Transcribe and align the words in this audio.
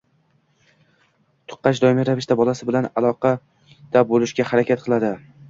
tuqqach 1.53 1.81
doimiy 1.83 2.07
ravishda 2.09 2.39
bolasi 2.41 2.69
bilan 2.71 2.89
aloqada 3.03 4.05
bo‘lishga 4.15 4.49
harakat 4.51 4.85
qiladi. 4.89 5.15